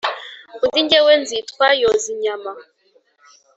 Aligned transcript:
undi 0.75 0.81
jyewe 0.89 1.13
nzitwa 1.21 1.65
yozinyama, 1.81 2.51